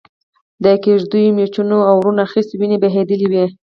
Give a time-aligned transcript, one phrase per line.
[0.63, 3.45] د کېږدیو مېچنو اورونه اخستي او وينې بهېدلې وې.